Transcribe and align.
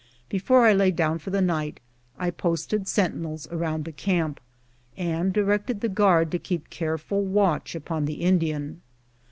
Before 0.29 0.65
I 0.65 0.73
lay 0.73 0.89
down 0.89 1.19
for 1.19 1.29
the 1.29 1.43
night 1.43 1.79
I 2.17 2.31
posted 2.31 2.87
sentinels 2.87 3.47
around 3.51 3.85
the 3.85 3.91
camp, 3.91 4.39
and 4.97 5.31
directed 5.31 5.81
the 5.81 5.89
guard 5.89 6.31
to 6.31 6.39
keep 6.39 6.71
careful 6.71 7.23
watch 7.23 7.75
upon 7.75 8.05
the 8.05 8.15
Indian. 8.15 8.81